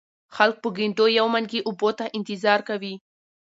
خلک 0.35 0.55
په 0.63 0.69
ګېنټو 0.77 1.05
يو 1.19 1.27
منګي 1.33 1.59
اوبو 1.67 1.89
ته 1.97 2.05
انتظار 2.17 2.59
کوي 2.69 2.93
ـ 2.97 3.01